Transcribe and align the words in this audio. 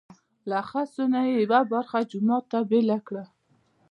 له 0.49 0.59
خسو 0.69 1.03
نه 1.13 1.19
یې 1.27 1.33
یوه 1.43 1.59
برخه 1.71 1.97
جومات 2.11 2.43
ته 2.51 2.59
بېله 2.69 2.97
کړه. 3.07 3.25